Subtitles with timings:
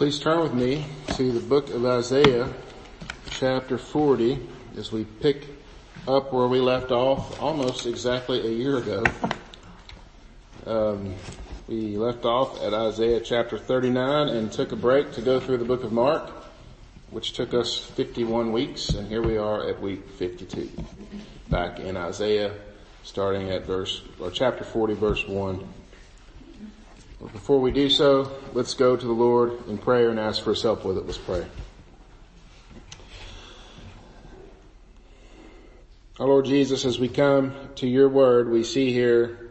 [0.00, 2.48] Please turn with me to the book of Isaiah,
[3.28, 4.38] chapter 40,
[4.78, 5.44] as we pick
[6.08, 9.04] up where we left off almost exactly a year ago.
[10.64, 11.14] Um,
[11.68, 15.66] we left off at Isaiah chapter 39 and took a break to go through the
[15.66, 16.30] book of Mark,
[17.10, 20.70] which took us 51 weeks, and here we are at week 52,
[21.50, 22.54] back in Isaiah,
[23.02, 25.79] starting at verse, or chapter 40, verse 1.
[27.20, 30.50] But before we do so, let's go to the Lord in prayer and ask for
[30.50, 31.04] his help with it.
[31.04, 31.46] Let's pray.
[36.18, 39.50] Our Lord Jesus, as we come to your word, we see here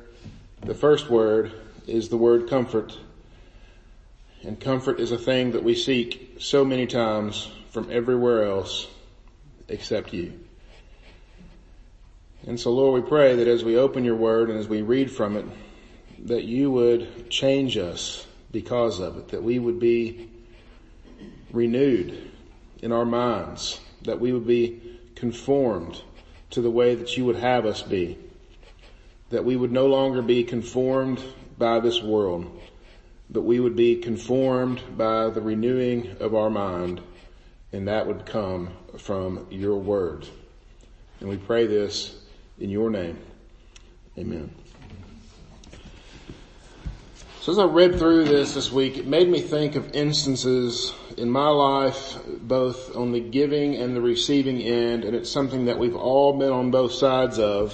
[0.62, 1.52] the first word
[1.86, 2.98] is the word comfort.
[4.44, 8.88] And comfort is a thing that we seek so many times from everywhere else
[9.68, 10.40] except you.
[12.48, 15.12] And so Lord, we pray that as we open your word and as we read
[15.12, 15.46] from it,
[16.26, 20.30] that you would change us because of it, that we would be
[21.52, 22.32] renewed
[22.82, 24.82] in our minds, that we would be
[25.16, 26.02] conformed
[26.52, 28.18] to the way that you would have us be,
[29.30, 31.24] that we would no longer be conformed
[31.58, 32.60] by this world,
[33.30, 37.02] but we would be conformed by the renewing of our mind,
[37.72, 40.26] and that would come from your word.
[41.20, 42.16] And we pray this
[42.60, 43.20] in your name.
[44.18, 44.50] Amen.
[47.42, 51.30] So as I read through this this week, it made me think of instances in
[51.30, 55.96] my life, both on the giving and the receiving end, and it's something that we've
[55.96, 57.74] all been on both sides of.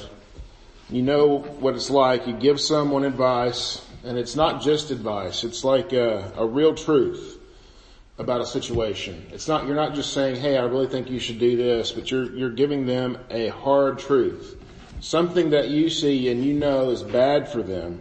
[0.92, 2.28] You know what it's like.
[2.28, 5.44] You give someone advice, and it's not just advice.
[5.44, 7.40] It's like a, a real truth
[8.20, 9.26] about a situation.
[9.32, 12.12] It's not, you're not just saying, hey, I really think you should do this, but
[12.12, 14.62] you're, you're giving them a hard truth.
[15.00, 18.00] Something that you see and you know is bad for them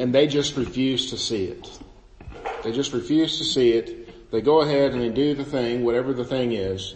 [0.00, 1.78] and they just refuse to see it.
[2.64, 4.30] They just refuse to see it.
[4.30, 6.94] They go ahead and they do the thing, whatever the thing is,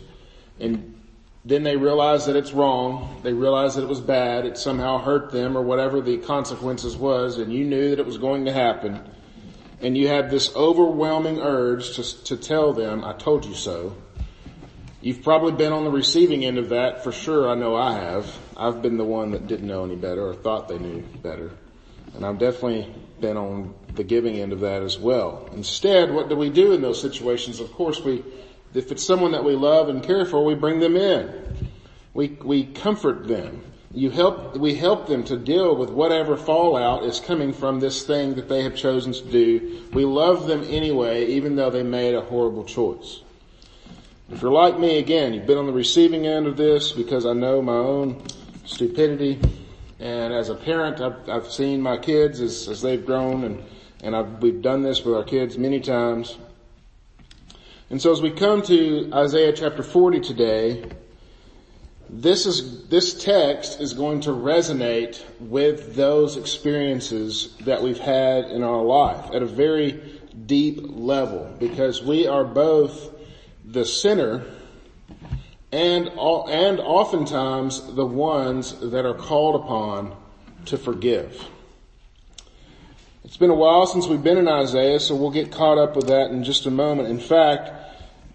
[0.59, 0.99] and
[1.45, 3.21] then they realize that it's wrong.
[3.23, 4.47] They realize that it was bad.
[4.47, 8.17] It somehow hurt them or whatever the consequences was and you knew that it was
[8.17, 8.99] going to happen.
[9.83, 13.99] And you have this overwhelming urge to, to tell them, I told you so.
[15.03, 17.51] You've probably been on the receiving end of that for sure.
[17.51, 18.35] I know I have.
[18.57, 21.51] I've been the one that didn't know any better or thought they knew better.
[22.15, 25.49] And I've definitely been on the giving end of that as well.
[25.55, 27.61] Instead, what do we do in those situations?
[27.61, 28.23] Of course, we,
[28.73, 31.71] if it's someone that we love and care for, we bring them in.
[32.13, 33.63] We, we comfort them.
[33.93, 38.35] You help, we help them to deal with whatever fallout is coming from this thing
[38.35, 39.89] that they have chosen to do.
[39.93, 43.21] We love them anyway, even though they made a horrible choice.
[44.31, 47.35] If you're like me, again, you've been on the receiving end of this because I
[47.35, 48.23] know my own
[48.65, 49.39] stupidity
[50.05, 53.65] and as a parent, I've, I've seen my kids as, as they've grown and,
[54.03, 56.37] and I've, we've done this with our kids many times.
[57.89, 60.85] And so as we come to Isaiah chapter 40 today,
[62.11, 68.63] this is, this text is going to resonate with those experiences that we've had in
[68.63, 73.11] our life at a very deep level because we are both
[73.65, 74.45] the sinner
[75.75, 80.15] and, and oftentimes the ones that are called upon
[80.67, 81.49] to forgive.
[83.25, 86.07] It's been a while since we've been in Isaiah, so we'll get caught up with
[86.07, 87.09] that in just a moment.
[87.09, 87.73] In fact,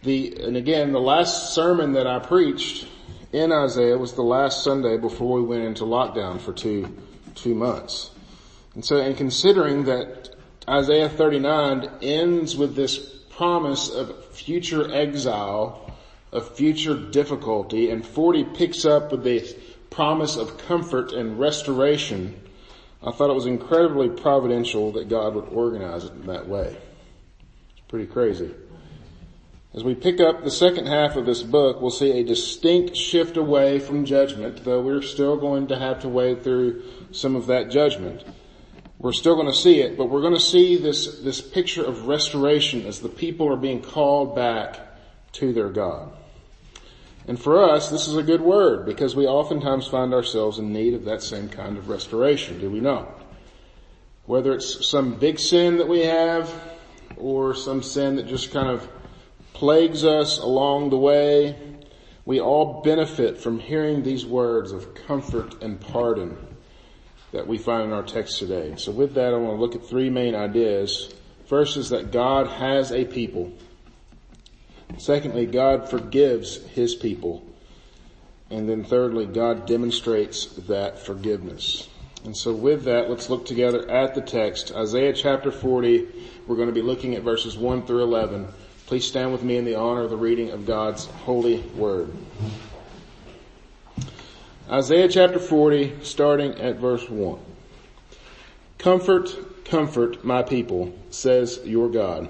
[0.03, 2.85] the, and again, the last sermon that I preached
[3.31, 6.93] in Isaiah was the last Sunday before we went into lockdown for two,
[7.35, 8.11] two months.
[8.75, 10.35] And so, in considering that
[10.67, 12.97] Isaiah 39 ends with this
[13.29, 15.88] promise of future exile
[16.31, 19.55] of future difficulty and 40 picks up with the
[19.89, 22.39] promise of comfort and restoration,
[23.01, 26.77] I thought it was incredibly providential that God would organize it in that way.
[27.71, 28.51] It's pretty crazy.
[29.73, 33.37] As we pick up the second half of this book, we'll see a distinct shift
[33.37, 37.69] away from judgment, though we're still going to have to wade through some of that
[37.69, 38.23] judgment.
[38.97, 42.07] We're still going to see it, but we're going to see this, this picture of
[42.07, 44.79] restoration as the people are being called back
[45.33, 46.11] to their God.
[47.29, 50.95] And for us, this is a good word because we oftentimes find ourselves in need
[50.95, 53.21] of that same kind of restoration, do we not?
[54.25, 56.51] Whether it's some big sin that we have
[57.17, 58.89] or some sin that just kind of
[59.53, 61.55] plagues us along the way,
[62.25, 66.35] we all benefit from hearing these words of comfort and pardon
[67.31, 68.73] that we find in our text today.
[68.75, 71.13] So with that, I want to look at three main ideas.
[71.45, 73.53] First is that God has a people
[74.97, 77.45] Secondly, God forgives his people.
[78.49, 81.87] And then thirdly, God demonstrates that forgiveness.
[82.25, 84.73] And so with that, let's look together at the text.
[84.73, 86.07] Isaiah chapter 40,
[86.47, 88.47] we're going to be looking at verses 1 through 11.
[88.87, 92.11] Please stand with me in the honor of the reading of God's holy word.
[94.69, 97.39] Isaiah chapter 40, starting at verse 1.
[98.79, 102.29] Comfort, comfort my people, says your God.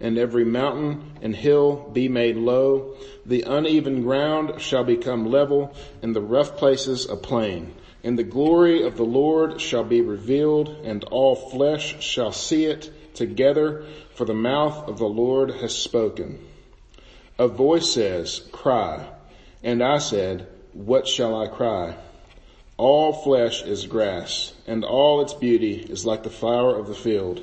[0.00, 2.96] and every mountain and hill be made low.
[3.26, 7.74] The uneven ground shall become level and the rough places a plain
[8.04, 13.14] and the glory of the Lord shall be revealed and all flesh shall see it
[13.14, 13.84] together
[14.14, 16.38] for the mouth of the Lord has spoken.
[17.38, 19.06] A voice says, cry.
[19.62, 21.96] And I said, what shall I cry?
[22.76, 27.42] All flesh is grass and all its beauty is like the flower of the field.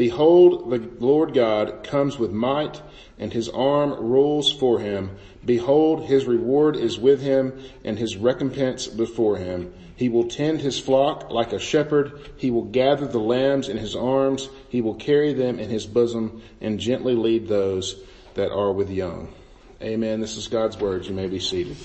[0.00, 2.80] Behold, the Lord God comes with might
[3.18, 5.10] and his arm rules for him.
[5.44, 9.74] Behold, his reward is with him and his recompense before him.
[9.96, 12.18] He will tend his flock like a shepherd.
[12.38, 14.48] He will gather the lambs in his arms.
[14.70, 18.02] He will carry them in his bosom and gently lead those
[18.36, 19.34] that are with young.
[19.82, 20.22] Amen.
[20.22, 21.04] This is God's word.
[21.04, 21.76] You may be seated.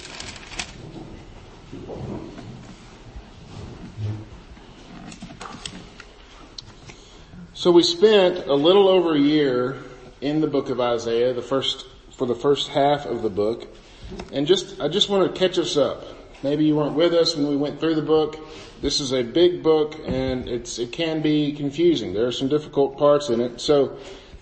[7.66, 9.78] So we spent a little over a year
[10.22, 13.68] in the book of Isaiah, the first, for the first half of the book.
[14.32, 16.06] And just, I just want to catch us up.
[16.44, 18.38] Maybe you weren't with us when we went through the book.
[18.84, 22.14] This is a big book and it's, it can be confusing.
[22.14, 23.60] There are some difficult parts in it.
[23.60, 23.98] So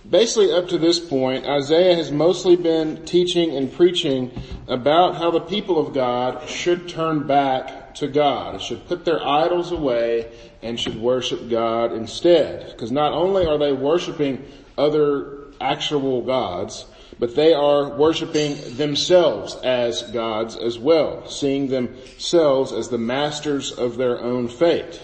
[0.10, 4.38] basically up to this point, Isaiah has mostly been teaching and preaching
[4.68, 9.72] about how the people of God should turn back to God, should put their idols
[9.72, 10.32] away
[10.62, 12.72] and should worship God instead.
[12.72, 14.46] Because not only are they worshiping
[14.78, 16.86] other actual gods,
[17.20, 23.98] but they are worshiping themselves as gods as well, seeing themselves as the masters of
[23.98, 25.02] their own fate.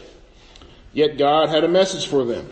[0.92, 2.50] Yet God had a message for them.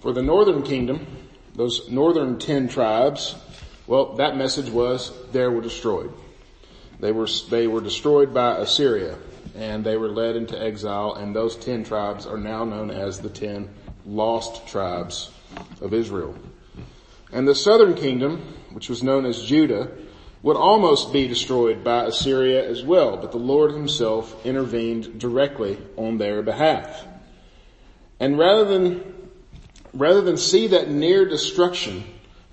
[0.00, 1.06] For the northern kingdom,
[1.54, 3.36] those northern ten tribes,
[3.86, 6.12] well, that message was they were destroyed.
[7.00, 9.16] They were, they were destroyed by Assyria
[9.56, 13.28] and they were led into exile and those ten tribes are now known as the
[13.28, 13.68] ten
[14.06, 15.30] lost tribes
[15.80, 16.34] of Israel.
[17.32, 19.90] And the southern kingdom, which was known as Judah,
[20.42, 26.18] would almost be destroyed by Assyria as well, but the Lord himself intervened directly on
[26.18, 27.06] their behalf.
[28.20, 29.30] And rather than,
[29.92, 32.04] rather than see that near destruction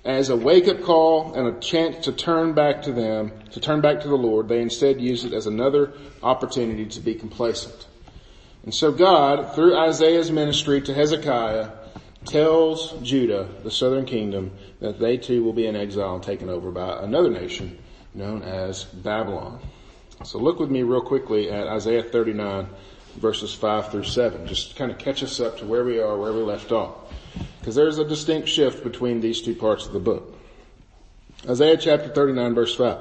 [0.06, 3.80] as a wake up call and a chance to turn back to them, to turn
[3.80, 7.88] back to the Lord, they instead use it as another opportunity to be complacent.
[8.62, 11.70] And so God, through Isaiah's ministry to Hezekiah,
[12.24, 16.70] tells Judah, the southern kingdom, that they too will be in exile and taken over
[16.70, 17.78] by another nation
[18.14, 19.60] known as Babylon.
[20.24, 22.68] So look with me real quickly at Isaiah 39
[23.16, 24.46] verses 5 through 7.
[24.46, 27.05] Just kind of catch us up to where we are, where we left off.
[27.58, 30.38] Because there's a distinct shift between these two parts of the book.
[31.48, 32.98] Isaiah chapter 39 verse 5.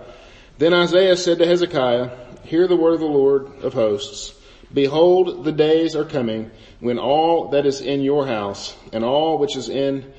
[0.58, 2.12] Then Isaiah said to Hezekiah,
[2.44, 4.34] hear the word of the Lord of hosts.
[4.74, 9.56] Behold, the days are coming when all that is in your house and all which
[9.56, 10.12] is in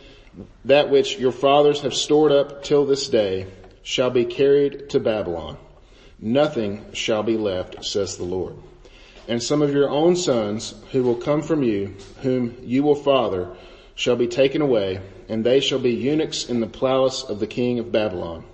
[0.65, 3.47] that which your fathers have stored up till this day
[3.83, 5.57] shall be carried to Babylon.
[6.19, 8.57] Nothing shall be left, says the Lord.
[9.29, 13.57] And some of your own sons who will come from you, whom you will father,
[13.97, 17.81] shall be taken away, and they shall be eunuchs in the palace of the king
[17.81, 18.45] of Babylon.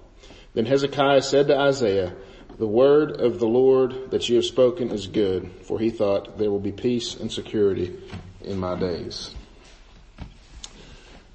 [0.54, 2.14] Then Hezekiah said to Isaiah,
[2.58, 6.50] the word of the Lord that you have spoken is good, for he thought there
[6.50, 7.98] will be peace and security
[8.42, 9.34] in my days.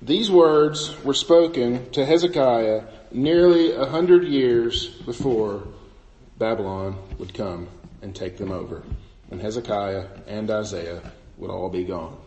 [0.02, 5.64] These words were spoken to Hezekiah nearly a hundred years before
[6.38, 7.68] Babylon would come
[8.02, 8.84] and take them over.
[9.32, 11.02] And Hezekiah and Isaiah
[11.38, 12.18] would all be gone.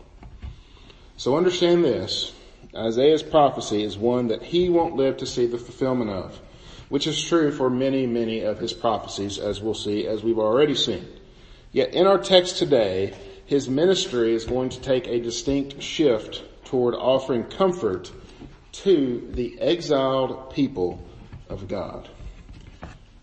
[1.21, 2.33] So understand this.
[2.75, 6.41] Isaiah's prophecy is one that he won't live to see the fulfillment of,
[6.89, 10.73] which is true for many, many of his prophecies as we'll see, as we've already
[10.73, 11.05] seen.
[11.71, 13.13] Yet in our text today,
[13.45, 18.11] his ministry is going to take a distinct shift toward offering comfort
[18.71, 21.07] to the exiled people
[21.49, 22.09] of God.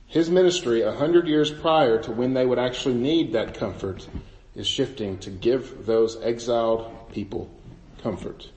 [0.07, 4.07] His ministry a hundred years prior to when they would actually need that comfort
[4.55, 7.52] is shifting to give those exiled people
[8.02, 8.50] comfort.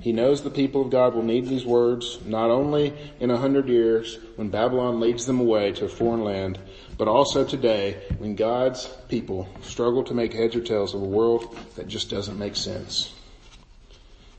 [0.00, 3.68] He knows the people of God will need these words not only in a hundred
[3.68, 6.58] years when Babylon leads them away to a foreign land,
[6.98, 11.56] but also today when God's people struggle to make heads or tails of a world
[11.76, 13.14] that just doesn't make sense.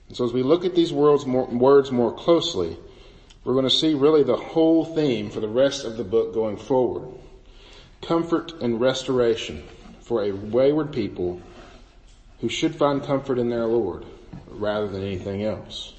[0.08, 2.78] And so as we look at these words more, words more closely,
[3.44, 6.58] we're going to see really the whole theme for the rest of the book going
[6.58, 7.10] forward.
[8.02, 9.64] Comfort and restoration
[10.02, 11.42] for a wayward people
[12.40, 14.06] who should find comfort in their Lord
[14.48, 15.94] rather than anything else.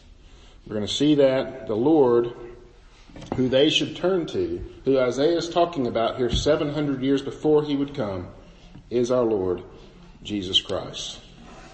[0.66, 2.32] We're going to see that the Lord,
[3.36, 7.76] who they should turn to, who Isaiah is talking about here 700 years before he
[7.76, 8.28] would come,
[8.90, 9.62] is our Lord,
[10.22, 11.20] Jesus Christ.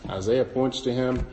[0.09, 1.27] Isaiah points to him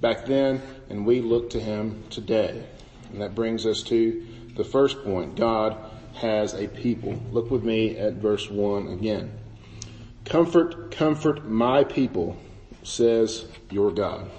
[0.00, 2.64] back then, and we look to him today.
[3.12, 5.36] And that brings us to the first point.
[5.36, 5.76] God
[6.14, 7.20] has a people.
[7.32, 9.32] Look with me at verse 1 again.
[10.24, 12.36] Comfort, comfort my people,
[12.82, 14.30] says your God.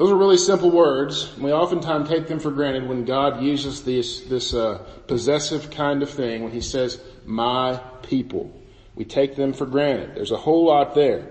[0.00, 1.30] Those are really simple words.
[1.34, 6.02] and We oftentimes take them for granted when God uses this, this uh, possessive kind
[6.02, 8.50] of thing, when he says, my people.
[8.94, 10.14] We take them for granted.
[10.14, 11.28] There's a whole lot there.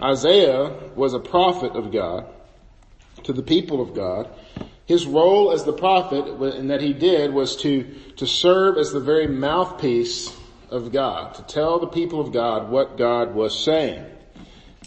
[0.00, 2.24] Isaiah was a prophet of God
[3.24, 4.26] to the people of God.
[4.86, 9.00] His role as the prophet and that he did was to, to serve as the
[9.00, 10.34] very mouthpiece
[10.70, 14.06] of God, to tell the people of God what God was saying.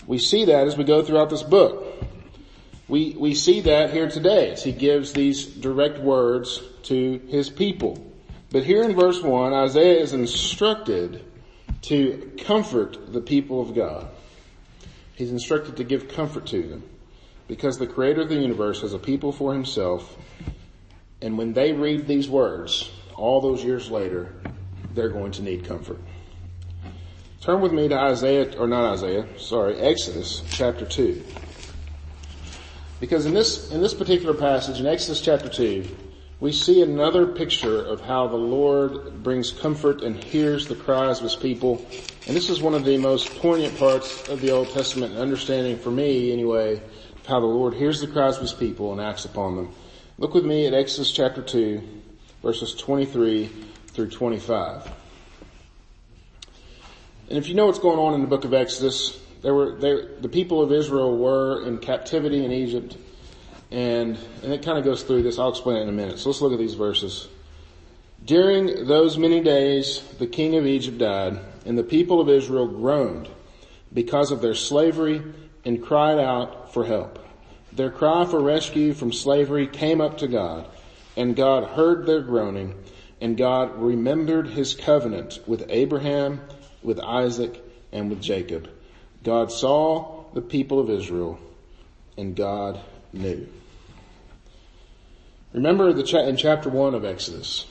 [0.07, 1.94] We see that as we go throughout this book.
[2.87, 8.13] We, we see that here today as he gives these direct words to his people.
[8.51, 11.25] But here in verse 1, Isaiah is instructed
[11.83, 14.07] to comfort the people of God.
[15.15, 16.83] He's instructed to give comfort to them
[17.47, 20.17] because the creator of the universe has a people for himself
[21.21, 24.33] and when they read these words, all those years later,
[24.93, 25.99] they're going to need comfort.
[27.41, 31.23] Turn with me to Isaiah, or not Isaiah, sorry, Exodus chapter 2.
[32.99, 35.85] Because in this, in this particular passage, in Exodus chapter 2,
[36.39, 41.23] we see another picture of how the Lord brings comfort and hears the cries of
[41.23, 41.85] His people.
[42.27, 45.77] And this is one of the most poignant parts of the Old Testament and understanding
[45.77, 49.25] for me anyway, of how the Lord hears the cries of His people and acts
[49.25, 49.73] upon them.
[50.17, 51.81] Look with me at Exodus chapter 2,
[52.41, 53.49] verses 23
[53.87, 54.89] through 25.
[57.27, 60.27] And if you know what's going on in the book of Exodus, there were the
[60.27, 62.97] people of Israel were in captivity in Egypt,
[63.69, 65.37] and and it kind of goes through this.
[65.37, 66.17] I'll explain it in a minute.
[66.17, 67.27] So let's look at these verses.
[68.25, 73.29] During those many days, the king of Egypt died, and the people of Israel groaned
[73.93, 75.21] because of their slavery
[75.63, 77.23] and cried out for help.
[77.71, 80.67] Their cry for rescue from slavery came up to God,
[81.15, 82.73] and God heard their groaning,
[83.21, 86.41] and God remembered his covenant with Abraham,
[86.81, 88.69] with Isaac, and with Jacob.
[89.25, 91.39] God saw the people of Israel
[92.15, 92.79] and God
[93.11, 93.47] knew.
[95.51, 97.65] Remember the cha- in chapter one of Exodus,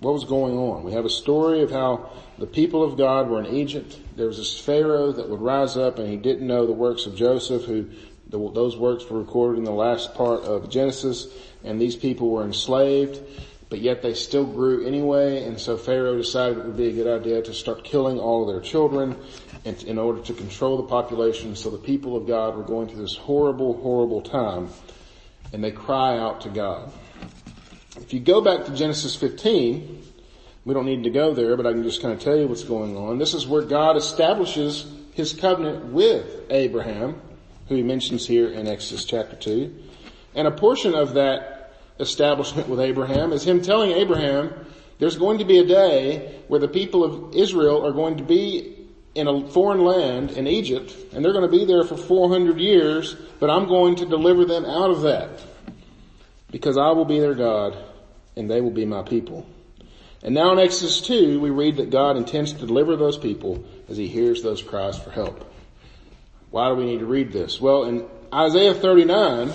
[0.00, 0.84] what was going on?
[0.84, 3.98] We have a story of how the people of God were in Egypt.
[4.16, 7.14] There was this Pharaoh that would rise up and he didn't know the works of
[7.14, 7.90] Joseph who
[8.28, 11.28] the, those works were recorded in the last part of Genesis
[11.62, 13.20] and these people were enslaved
[13.68, 17.20] but yet they still grew anyway, and so Pharaoh decided it would be a good
[17.20, 19.16] idea to start killing all of their children
[19.64, 21.56] in, in order to control the population.
[21.56, 24.68] So the people of God were going through this horrible, horrible time,
[25.52, 26.92] and they cry out to God.
[28.00, 30.02] If you go back to Genesis 15,
[30.64, 32.64] we don't need to go there, but I can just kind of tell you what's
[32.64, 33.18] going on.
[33.18, 37.20] This is where God establishes his covenant with Abraham,
[37.68, 39.74] who he mentions here in Exodus chapter 2.
[40.34, 41.55] And a portion of that
[41.98, 44.52] establishment with Abraham is him telling Abraham,
[44.98, 48.76] there's going to be a day where the people of Israel are going to be
[49.14, 53.16] in a foreign land in Egypt, and they're going to be there for 400 years,
[53.40, 55.42] but I'm going to deliver them out of that.
[56.50, 57.76] Because I will be their God,
[58.36, 59.46] and they will be my people.
[60.22, 63.96] And now in Exodus 2, we read that God intends to deliver those people as
[63.96, 65.50] he hears those cries for help.
[66.50, 67.60] Why do we need to read this?
[67.60, 69.52] Well, in Isaiah 39,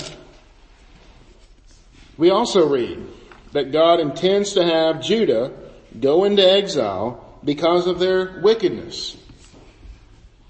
[2.18, 3.06] we also read
[3.52, 5.52] that God intends to have Judah
[6.00, 9.18] go into exile because of their wickedness.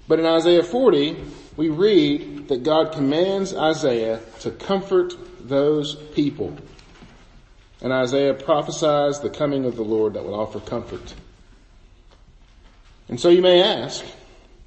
[0.06, 1.16] But in Isaiah 40,
[1.56, 6.56] we read that God commands Isaiah to comfort those people.
[7.80, 11.14] And Isaiah prophesies the coming of the Lord that would offer comfort.
[13.08, 14.04] And so you may ask,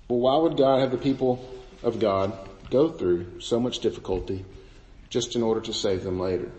[0.07, 1.47] well, why would God have the people
[1.81, 2.37] of God
[2.69, 4.45] go through so much difficulty
[5.09, 6.51] just in order to save them later?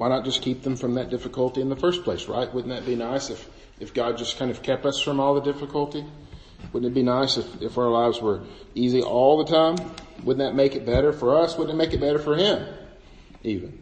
[0.00, 2.50] Why not just keep them from that difficulty in the first place, right?
[2.54, 3.46] Wouldn't that be nice if,
[3.80, 6.02] if God just kind of kept us from all the difficulty?
[6.72, 8.40] Wouldn't it be nice if, if our lives were
[8.74, 9.76] easy all the time?
[10.24, 11.58] Wouldn't that make it better for us?
[11.58, 12.66] Wouldn't it make it better for Him?
[13.42, 13.78] Even.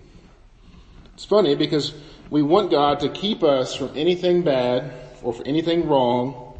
[1.14, 1.94] It's funny because
[2.30, 6.58] we want God to keep us from anything bad or for anything wrong.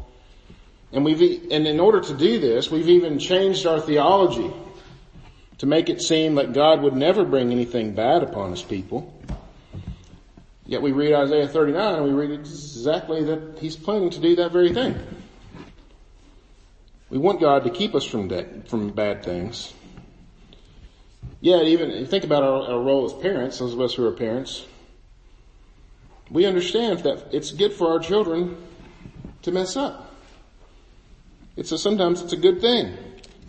[0.93, 4.53] And we've, and in order to do this, we've even changed our theology
[5.57, 9.13] to make it seem like God would never bring anything bad upon His people.
[10.69, 14.51] Yet we read Isaiah 39 and we read exactly that he's planning to do that
[14.51, 14.99] very thing.
[17.09, 18.29] We want God to keep us from
[18.65, 19.73] from bad things.
[21.41, 24.67] Yeah, even think about our, our role as parents, those of us who are parents.
[26.29, 28.55] We understand that it's good for our children
[29.41, 30.13] to mess up.
[31.57, 32.95] It's a, sometimes it's a good thing.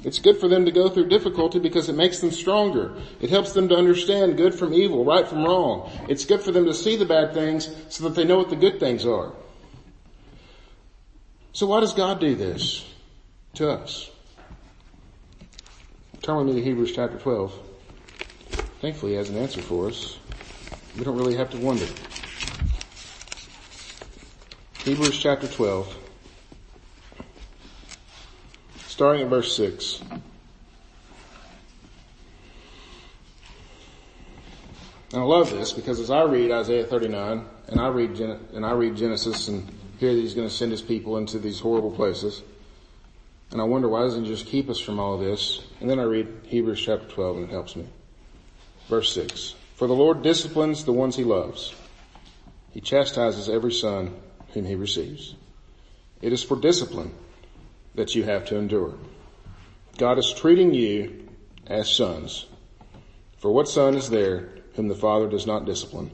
[0.02, 2.96] It's good for them to go through difficulty because it makes them stronger.
[3.20, 5.90] It helps them to understand good from evil, right from wrong.
[6.08, 8.56] It's good for them to see the bad things so that they know what the
[8.56, 9.32] good things are.
[11.52, 12.88] So why does God do this
[13.54, 14.10] to us?
[16.22, 17.52] Turn with me to Hebrews chapter 12.
[18.80, 20.18] Thankfully he has an answer for us.
[20.96, 21.86] We don't really have to wonder.
[24.84, 26.09] Hebrews chapter 12
[29.00, 30.02] starting at verse 6.
[35.14, 38.66] And I love this because as I read Isaiah 39 and I read Gen- and
[38.66, 39.66] I read Genesis and
[39.98, 42.42] hear that he's going to send his people into these horrible places,
[43.50, 45.62] and I wonder why doesn't he just keep us from all this?
[45.80, 47.86] And then I read Hebrews chapter 12 and it helps me.
[48.90, 49.54] Verse 6.
[49.76, 51.74] For the Lord disciplines the ones he loves.
[52.72, 54.14] He chastises every son
[54.52, 55.36] whom he receives.
[56.20, 57.14] It is for discipline
[57.94, 58.94] that you have to endure.
[59.98, 61.28] God is treating you
[61.66, 62.46] as sons.
[63.38, 66.10] For what son is there whom the father does not discipline?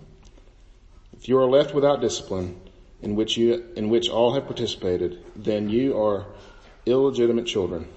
[1.16, 2.60] If you are left without discipline,
[3.02, 6.26] in which you, in which all have participated, then you are
[6.86, 7.88] illegitimate children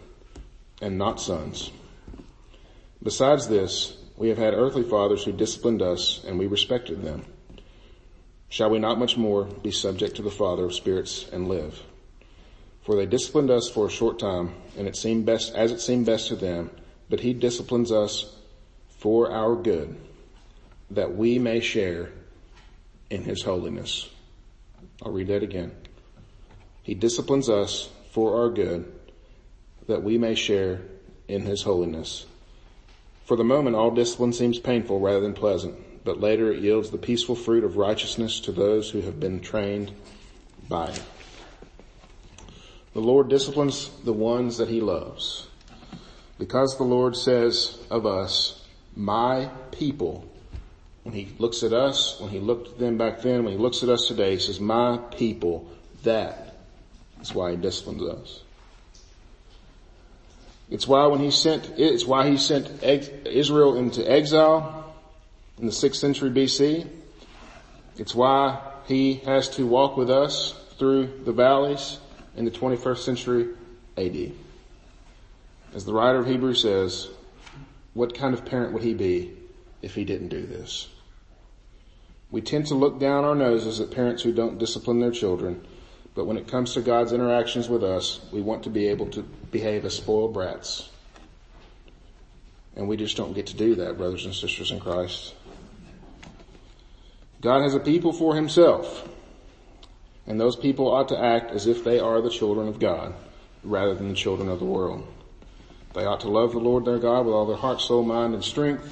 [0.82, 1.72] and not sons.
[3.02, 7.26] Besides this, we have had earthly fathers who disciplined us and we respected them.
[8.50, 11.82] Shall we not much more be subject to the Father of spirits and live?
[12.90, 16.08] For they disciplined us for a short time, and it seemed best, as it seemed
[16.08, 16.72] best to them,
[17.08, 18.36] but he disciplines us
[18.98, 19.96] for our good,
[20.90, 22.10] that we may share
[23.12, 24.10] in his holiness.
[25.04, 25.72] I'll read that again.
[26.82, 28.92] He disciplines us for our good,
[29.86, 30.82] that we may share
[31.28, 32.26] in his holiness.
[33.26, 36.98] For the moment, all discipline seems painful rather than pleasant, but later it yields the
[36.98, 39.92] peaceful fruit of righteousness to those who have been trained
[40.68, 41.04] by it.
[42.94, 45.48] The Lord disciplines the ones that he loves.
[46.40, 50.28] Because the Lord says of us, my people,
[51.04, 53.84] when he looks at us, when he looked at them back then, when he looks
[53.84, 55.70] at us today, he says, my people,
[56.04, 56.56] that
[57.22, 58.42] is why he disciplines us.
[60.72, 64.96] It's why when he sent, it's why he sent Israel into exile
[65.58, 66.88] in the 6th century BC.
[67.98, 71.98] It's why he has to walk with us through the valleys
[72.40, 73.50] in the 21st century
[73.98, 74.32] AD.
[75.76, 77.10] As the writer of Hebrews says,
[77.94, 79.34] what kind of parent would he be
[79.82, 80.88] if he didn't do this?
[82.32, 85.68] We tend to look down our noses at parents who don't discipline their children,
[86.16, 89.22] but when it comes to God's interactions with us, we want to be able to
[89.22, 90.90] behave as spoiled brats.
[92.78, 95.34] And we just don't get to do that, brothers and sisters in Christ.
[97.42, 99.10] God has a people for himself.
[100.30, 103.16] And those people ought to act as if they are the children of God
[103.64, 105.06] rather than the children of the world.
[105.96, 108.44] They ought to love the Lord their God with all their heart, soul, mind, and
[108.44, 108.88] strength.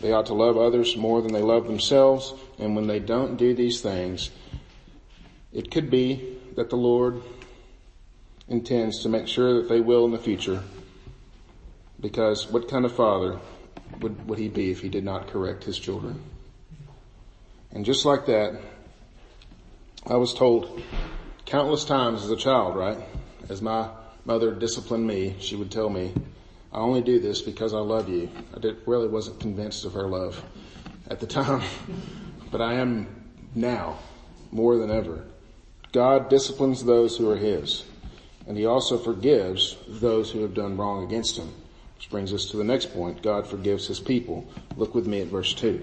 [0.00, 2.34] They ought to love others more than they love themselves.
[2.58, 4.30] And when they don't do these things,
[5.54, 7.22] it could be that the Lord
[8.46, 10.62] intends to make sure that they will in the future.
[11.98, 13.40] Because what kind of father
[14.00, 16.22] would, would he be if he did not correct his children?
[17.70, 18.60] And just like that,
[20.06, 20.82] I was told
[21.46, 22.98] countless times as a child, right?
[23.48, 23.88] As my
[24.26, 26.12] mother disciplined me, she would tell me,
[26.70, 28.28] I only do this because I love you.
[28.54, 30.44] I did, really wasn't convinced of her love
[31.08, 31.62] at the time,
[32.50, 33.98] but I am now
[34.52, 35.24] more than ever.
[35.92, 37.84] God disciplines those who are His.
[38.46, 41.50] and he also forgives those who have done wrong against him.
[41.96, 43.22] Which brings us to the next point.
[43.22, 44.46] God forgives his people.
[44.76, 45.82] Look with me at verse 2.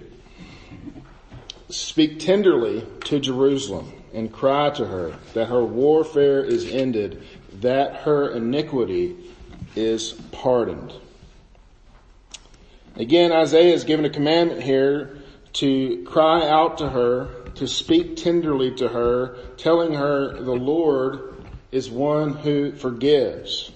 [1.70, 7.24] Speak tenderly to Jerusalem and cry to her that her warfare is ended,
[7.62, 9.16] that her iniquity
[9.76, 10.94] is pardoned.
[12.96, 15.18] Again, Isaiah is given a commandment here
[15.54, 21.34] to cry out to her, to speak tenderly to her, telling her the Lord
[21.72, 23.72] is one who forgives.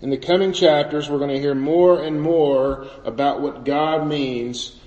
[0.00, 4.78] In the coming chapters, we're going to hear more and more about what God means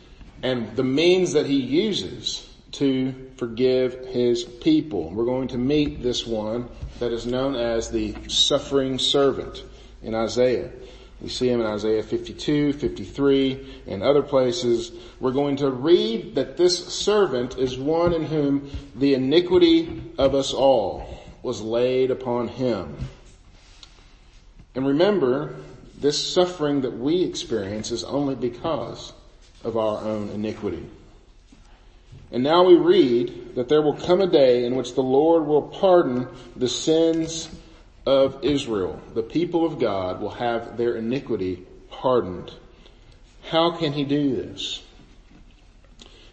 [0.44, 5.10] and the means that he uses to forgive his people.
[5.12, 6.68] We're going to meet this one
[7.00, 9.64] that is known as the suffering servant
[10.04, 10.70] in Isaiah.
[11.22, 14.92] We see him in Isaiah 52, 53, and other places.
[15.22, 20.54] We're going to read that this servant is one in whom the iniquity of us
[20.54, 22.98] all was laid upon him.
[24.76, 25.56] And remember,
[25.98, 29.14] this suffering that we experience is only because
[29.64, 30.86] of our own iniquity.
[32.32, 35.64] And now we read that there will come a day in which the Lord will
[35.64, 37.50] pardon the sins
[38.06, 39.02] of Israel.
[39.14, 42.54] The people of God will have their iniquity pardoned.
[43.50, 44.84] How can he do this?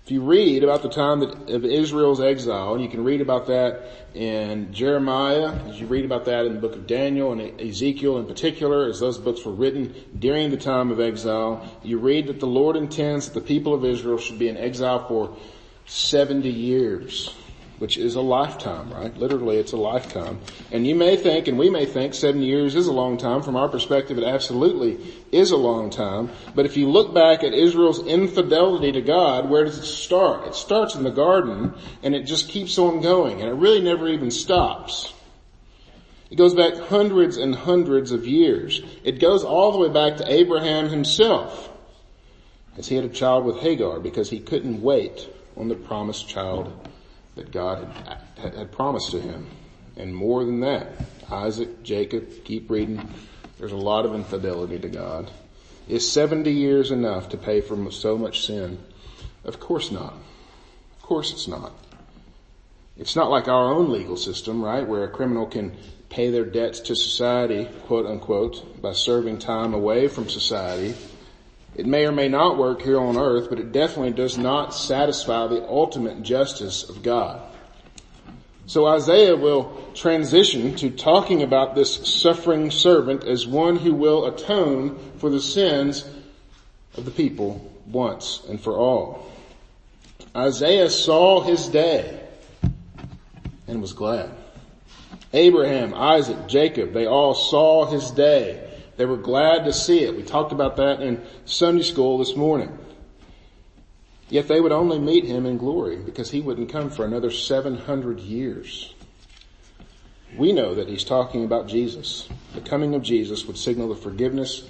[0.04, 3.82] If you read about the time of Israel's exile, and you can read about that
[4.14, 8.26] in Jeremiah, as you read about that in the book of Daniel and Ezekiel in
[8.26, 12.46] particular, as those books were written during the time of exile, you read that the
[12.46, 15.37] Lord intends that the people of Israel should be in exile for
[15.87, 17.35] 70 years
[17.79, 19.14] which is a lifetime, right?
[19.16, 20.40] Literally, it's a lifetime.
[20.72, 23.42] And you may think, and we may think, seven years is a long time.
[23.42, 24.99] From our perspective, it absolutely
[25.31, 26.31] is a long time.
[26.55, 30.46] But if you look back at Israel's infidelity to God, where does it start?
[30.46, 34.09] It starts in the garden, and it just keeps on going, and it really never
[34.09, 35.12] even stops.
[36.31, 38.81] It goes back hundreds and hundreds of years.
[39.05, 41.70] It goes all the way back to Abraham himself,
[42.79, 46.88] as he had a child with Hagar, because he couldn't wait on the promised child
[47.35, 47.87] that God
[48.38, 49.47] had, had promised to him.
[49.97, 50.88] And more than that,
[51.31, 53.09] Isaac, Jacob, keep reading.
[53.59, 55.31] There's a lot of infidelity to God.
[55.88, 58.79] Is 70 years enough to pay for so much sin?
[59.45, 60.14] Of course not.
[60.97, 61.73] Of course it's not.
[62.99, 65.77] It's not like our own legal system, right, where a criminal can
[66.09, 70.95] pay their debts to society, quote unquote, by serving time away from society
[71.76, 75.46] it may or may not work here on earth, but it definitely does not satisfy
[75.46, 77.42] the ultimate justice of God.
[78.64, 84.98] So Isaiah will transition to talking about this suffering servant as one who will atone
[85.18, 86.08] for the sins
[86.96, 89.30] of the people once and for all.
[90.34, 92.26] Isaiah saw his day
[93.68, 94.30] and was glad.
[95.34, 98.65] Abraham, Isaac, Jacob, they all saw his day
[98.96, 100.16] they were glad to see it.
[100.16, 102.76] We talked about that in Sunday school this morning.
[104.28, 108.20] Yet they would only meet him in glory because he wouldn't come for another 700
[108.20, 108.94] years.
[110.37, 112.28] We know that he's talking about Jesus.
[112.54, 114.68] The coming of Jesus would signal the forgiveness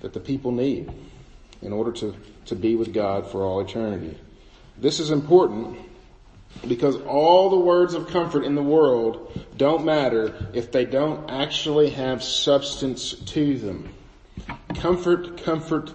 [0.00, 0.92] that the people need
[1.60, 2.14] in order to,
[2.46, 4.16] to be with God for all eternity.
[4.76, 5.76] This is important
[6.66, 11.90] because all the words of comfort in the world don't matter if they don't actually
[11.90, 13.88] have substance to them.
[14.74, 15.92] Comfort, comfort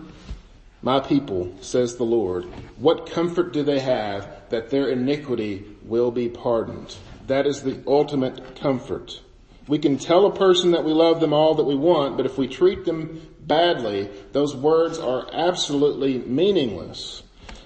[0.82, 2.44] my people, says the Lord.
[2.78, 6.96] What comfort do they have that their iniquity will be pardoned?
[7.28, 9.22] That is the ultimate comfort.
[9.68, 12.38] We can tell a person that we love them all that we want, but if
[12.38, 17.24] we treat them badly, those words are absolutely meaningless.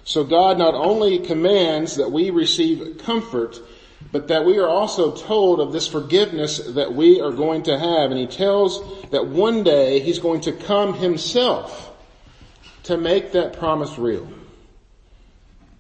[0.08, 3.60] So God not only commands that we receive comfort,
[4.10, 8.12] but that we are also told of this forgiveness that we are going to have.
[8.12, 11.92] And he tells that one day he's going to come himself
[12.84, 14.26] to make that promise real.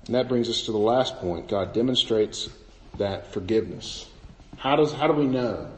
[0.08, 1.48] And that brings us to the last point.
[1.48, 2.50] God demonstrates
[2.98, 4.10] that forgiveness.
[4.58, 5.72] How does, how do we know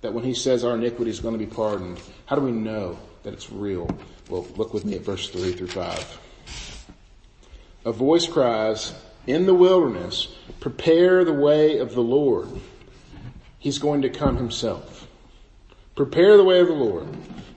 [0.00, 2.98] that when he says our iniquity is going to be pardoned, how do we know
[3.22, 3.88] that it's real?
[4.28, 6.18] Well, look with me at verse three through five
[7.84, 8.94] a voice cries,
[9.26, 10.28] in the wilderness,
[10.60, 12.48] prepare the way of the Lord.
[13.58, 15.06] He's going to come himself.
[15.94, 17.08] Prepare the way of the Lord.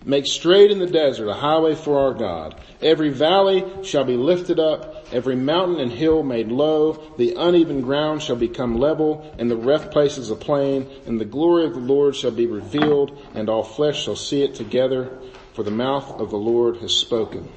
[0.06, 2.56] Make straight in the desert a highway for our God.
[2.82, 7.14] Every valley shall be lifted up, every mountain and hill made low.
[7.18, 10.90] The uneven ground shall become level, and the rough places a plain.
[11.06, 14.56] And the glory of the Lord shall be revealed, and all flesh shall see it
[14.56, 15.18] together,
[15.54, 17.50] for the mouth of the Lord has spoken.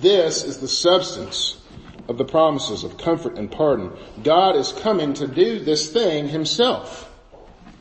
[0.00, 1.61] This is the substance
[2.08, 3.92] of the promises of comfort and pardon.
[4.22, 7.08] God is coming to do this thing himself.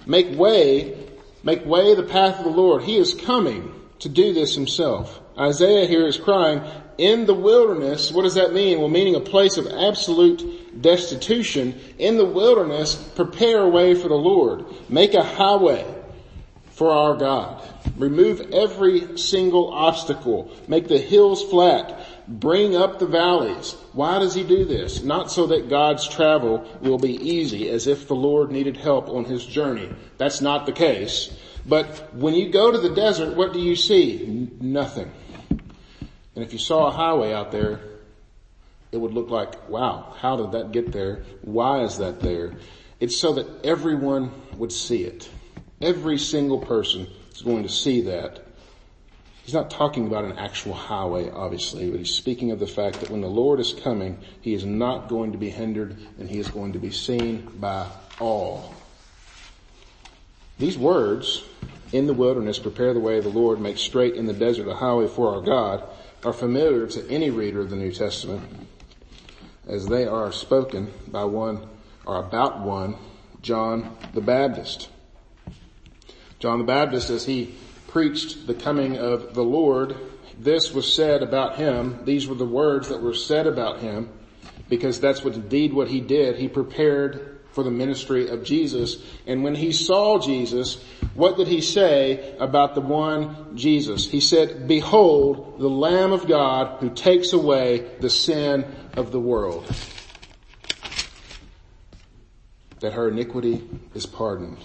[0.05, 0.97] Make way
[1.43, 2.84] Make way the path of the Lord.
[2.84, 5.19] He is coming to do this himself.
[5.38, 6.62] Isaiah here is crying,
[6.97, 8.79] in the wilderness, what does that mean?
[8.79, 11.79] Well, meaning a place of absolute destitution.
[11.97, 14.65] In the wilderness, prepare a way for the Lord.
[14.88, 15.84] Make a highway
[16.71, 17.63] for our God.
[17.97, 20.51] Remove every single obstacle.
[20.67, 21.99] Make the hills flat.
[22.27, 23.73] Bring up the valleys.
[23.93, 25.03] Why does he do this?
[25.03, 29.25] Not so that God's travel will be easy as if the Lord needed help on
[29.25, 29.89] his journey.
[30.17, 31.36] That's not the case.
[31.65, 34.23] But when you go to the desert, what do you see?
[34.25, 35.12] N- nothing.
[36.36, 37.79] And if you saw a highway out there,
[38.91, 41.23] it would look like, wow, how did that get there?
[41.41, 42.53] Why is that there?
[42.99, 45.29] It's so that everyone would see it.
[45.81, 48.45] Every single person is going to see that.
[49.43, 53.10] He's not talking about an actual highway, obviously, but he's speaking of the fact that
[53.10, 56.47] when the Lord is coming, he is not going to be hindered and he is
[56.47, 57.88] going to be seen by
[58.19, 58.75] all.
[60.60, 61.43] These words,
[61.91, 64.75] in the wilderness, prepare the way of the Lord, make straight in the desert a
[64.75, 65.84] highway for our God,
[66.23, 68.43] are familiar to any reader of the New Testament
[69.67, 71.67] as they are spoken by one
[72.06, 72.95] or about one,
[73.41, 74.89] John the Baptist.
[76.39, 77.56] John the Baptist, as he
[77.91, 79.95] preached the coming of the Lord,
[80.39, 82.04] this was said about him.
[82.06, 84.10] These were the words that were said about him
[84.69, 86.38] because that's what indeed what he did.
[86.38, 89.04] He prepared for the ministry of Jesus.
[89.27, 90.82] And when he saw Jesus,
[91.13, 94.10] what did he say about the one Jesus?
[94.10, 99.69] He said, behold the Lamb of God who takes away the sin of the world.
[102.80, 104.60] That her iniquity is pardoned.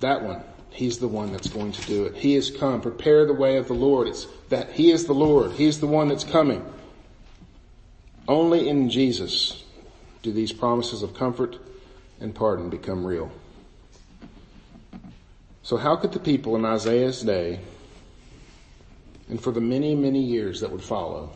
[0.00, 0.42] That one.
[0.72, 2.16] He's the one that's going to do it.
[2.16, 2.80] He has come.
[2.80, 4.08] Prepare the way of the Lord.
[4.08, 5.52] It's that He is the Lord.
[5.52, 6.64] He's the one that's coming.
[8.26, 9.64] Only in Jesus
[10.22, 11.58] do these promises of comfort
[12.20, 13.30] and pardon become real.
[15.62, 17.60] So how could the people in Isaiah's day,
[19.28, 21.32] and for the many, many years that would follow,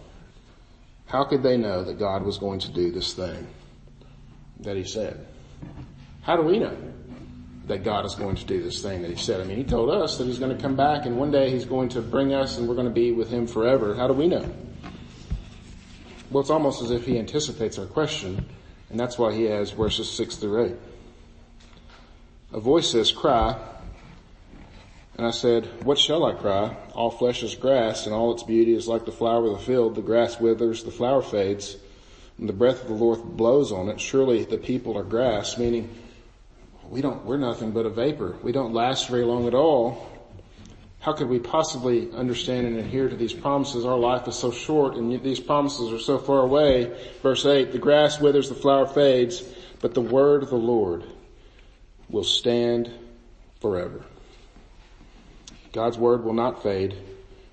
[1.07, 3.47] how could they know that God was going to do this thing
[4.61, 5.27] that he said?
[6.23, 6.77] How do we know
[7.67, 9.41] that God is going to do this thing that he said?
[9.41, 11.65] I mean, he told us that he's going to come back and one day he's
[11.65, 13.95] going to bring us and we're going to be with him forever.
[13.95, 14.49] How do we know?
[16.31, 18.45] Well, it's almost as if he anticipates our question
[18.91, 20.75] and that's why he has verses 6 through 8.
[22.53, 23.59] A voice says, cry.
[25.17, 26.77] And I said, what shall I cry?
[26.95, 29.95] All flesh is grass and all its beauty is like the flower of the field.
[29.95, 31.77] The grass withers, the flower fades,
[32.39, 33.99] and the breath of the Lord blows on it.
[33.99, 35.91] Surely the people are grass, meaning
[36.91, 38.37] we don't, we're nothing but a vapor.
[38.43, 40.17] We don't last very long at all
[41.07, 43.85] how could we possibly understand and adhere to these promises?
[43.85, 46.93] Our life is so short and these promises are so far away.
[47.23, 49.45] Verse 8, the grass withers, the flower fades,
[49.81, 51.05] but the word of the Lord
[52.11, 52.93] will stand
[53.61, 54.05] forever.
[55.73, 56.97] God's word will not fade,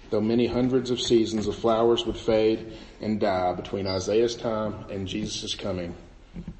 [0.09, 5.07] though many hundreds of seasons of flowers would fade and die between Isaiah's time and
[5.07, 5.95] Jesus' coming.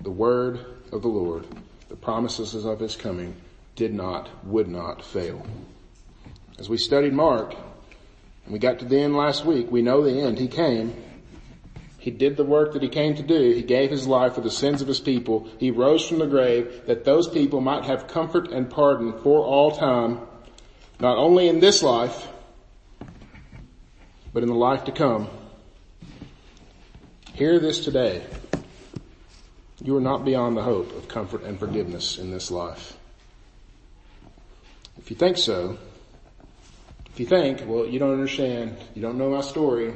[0.02, 1.48] The word of the Lord,
[1.94, 3.36] the promises of his coming
[3.76, 5.46] did not, would not fail.
[6.58, 7.54] As we studied Mark,
[8.46, 10.40] and we got to the end last week, we know the end.
[10.40, 10.96] He came.
[12.00, 13.52] He did the work that he came to do.
[13.52, 15.48] He gave his life for the sins of his people.
[15.60, 19.70] He rose from the grave that those people might have comfort and pardon for all
[19.70, 20.20] time,
[21.00, 22.28] not only in this life,
[24.34, 25.30] but in the life to come.
[27.36, 28.24] Hear this today.
[29.84, 32.98] You are not beyond the hope of comfort and forgiveness in this life.
[34.98, 35.78] If you think so,
[37.12, 39.94] if you think, well, you don't understand, you don't know my story,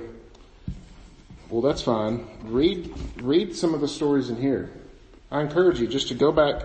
[1.50, 2.28] well, that's fine.
[2.44, 4.70] Read, read some of the stories in here.
[5.32, 6.62] I encourage you just to go back,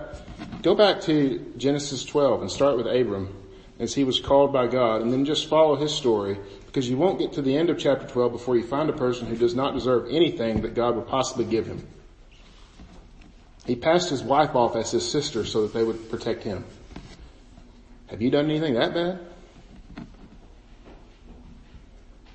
[0.62, 3.37] go back to Genesis 12 and start with Abram
[3.78, 7.20] as he was called by God and then just follow his story because you won't
[7.20, 9.74] get to the end of chapter 12 before you find a person who does not
[9.74, 11.87] deserve anything that God would possibly give him.
[13.64, 16.64] He passed his wife off as his sister so that they would protect him.
[18.09, 19.20] Have you done anything that bad?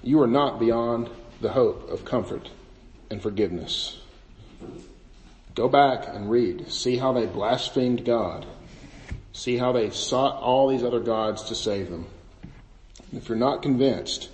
[0.07, 1.09] you are not beyond
[1.41, 2.49] the hope of comfort
[3.11, 3.99] and forgiveness.
[5.53, 6.71] Go back and read.
[6.71, 8.45] See how they blasphemed God.
[9.33, 12.07] See how they sought all these other gods to save them.
[13.11, 14.29] If you're not convinced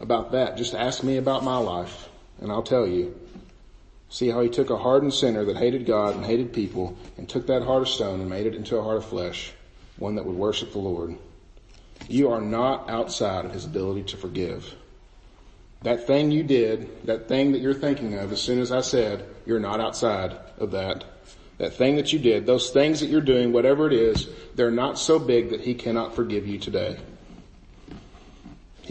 [0.00, 2.08] about that, just ask me about my life
[2.40, 3.14] and I'll tell you.
[4.12, 7.46] See how he took a hardened sinner that hated God and hated people and took
[7.46, 9.54] that heart of stone and made it into a heart of flesh,
[9.96, 11.16] one that would worship the Lord.
[12.08, 14.74] You are not outside of his ability to forgive.
[15.80, 19.26] That thing you did, that thing that you're thinking of, as soon as I said,
[19.46, 21.04] you're not outside of that.
[21.56, 24.98] that thing that you did, those things that you're doing, whatever it is, they're not
[24.98, 26.98] so big that he cannot forgive you today.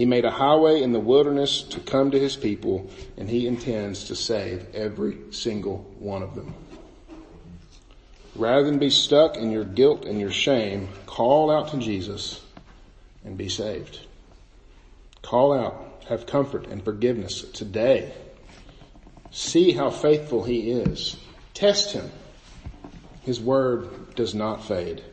[0.01, 4.05] He made a highway in the wilderness to come to his people and he intends
[4.05, 6.55] to save every single one of them.
[8.35, 12.43] Rather than be stuck in your guilt and your shame, call out to Jesus
[13.23, 13.99] and be saved.
[15.21, 18.11] Call out, have comfort and forgiveness today.
[19.29, 21.15] See how faithful he is.
[21.53, 22.09] Test him.
[23.21, 25.03] His word does not fade.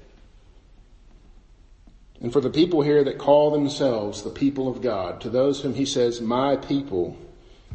[2.20, 5.74] And for the people here that call themselves the people of God, to those whom
[5.74, 7.16] he says, my people,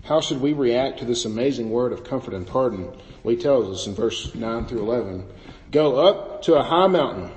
[0.03, 2.91] how should we react to this amazing word of comfort and pardon?
[3.23, 5.25] Well, he tells us in verse 9 through 11,
[5.71, 7.31] go up to a high mountain,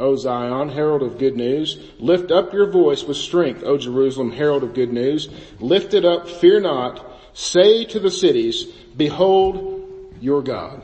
[0.00, 1.78] O Zion, herald of good news.
[1.98, 5.28] Lift up your voice with strength, O Jerusalem, herald of good news.
[5.60, 7.04] Lift it up, fear not.
[7.34, 8.64] Say to the cities,
[8.96, 10.82] behold your God.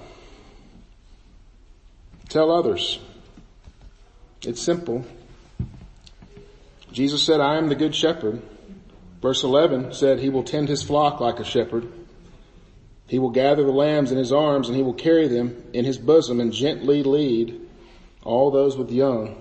[2.29, 2.99] Tell others.
[4.47, 5.05] It's simple.
[6.93, 8.43] Jesus said, I am the good shepherd.
[9.21, 11.91] Verse 11 said, he will tend his flock like a shepherd.
[13.09, 15.99] He will gather the lambs in his arms and he will carry them in his
[15.99, 17.61] bosom and gently lead
[18.23, 19.41] all those with young.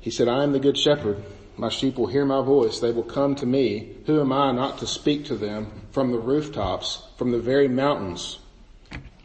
[0.00, 1.22] He said, I am the good shepherd.
[1.56, 2.80] My sheep will hear my voice.
[2.80, 3.96] They will come to me.
[4.06, 8.38] Who am I not to speak to them from the rooftops, from the very mountains?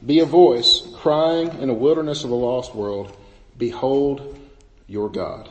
[0.05, 3.15] Be a voice crying in a wilderness of a lost world,
[3.57, 4.37] behold
[4.87, 5.49] your God.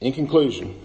[0.00, 0.80] In conclusion,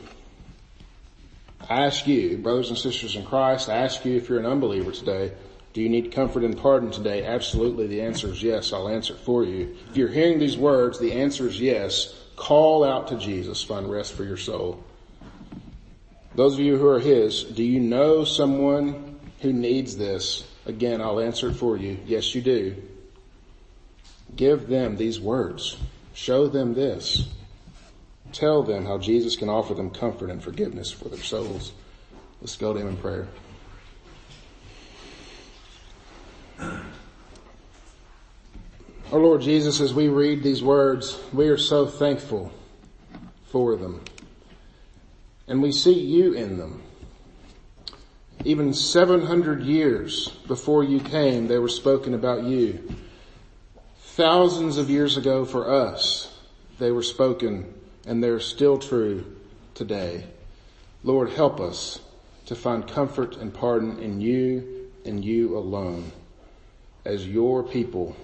[1.70, 4.92] I ask you, brothers and sisters in Christ, I ask you if you're an unbeliever
[4.92, 5.32] today,
[5.74, 7.26] do you need comfort and pardon today?
[7.26, 7.88] Absolutely.
[7.88, 8.72] The answer is yes.
[8.72, 9.76] I'll answer it for you.
[9.90, 12.14] If you're hearing these words, the answer is yes.
[12.36, 14.84] Call out to Jesus, find rest for your soul.
[16.36, 21.20] Those of you who are His, do you know someone who needs this, again, I'll
[21.20, 21.98] answer it for you.
[22.06, 22.76] Yes, you do.
[24.36, 25.78] Give them these words.
[26.14, 27.28] Show them this.
[28.32, 31.72] Tell them how Jesus can offer them comfort and forgiveness for their souls.
[32.42, 33.28] Let's go to Him in prayer.
[39.12, 42.52] Our Lord Jesus, as we read these words, we are so thankful
[43.46, 44.02] for them.
[45.48, 46.82] And we see you in them.
[48.44, 52.96] Even 700 years before you came, they were spoken about you.
[54.16, 56.34] Thousands of years ago for us,
[56.80, 57.74] they were spoken
[58.08, 59.26] and they're still true
[59.74, 60.24] today.
[61.04, 62.00] Lord, help us
[62.46, 66.14] to find comfort and pardon in you and you alone
[67.04, 68.16] as your people.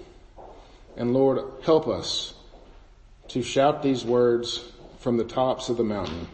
[0.96, 2.36] And Lord, help us
[3.28, 4.64] to shout these words
[5.00, 6.30] from the tops of the mountain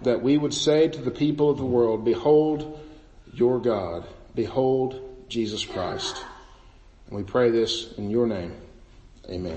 [0.00, 2.80] that we would say to the people of the world, behold,
[3.34, 4.06] your God.
[4.34, 6.24] Behold Jesus Christ.
[7.08, 8.54] And we pray this in your name.
[9.30, 9.54] Amen.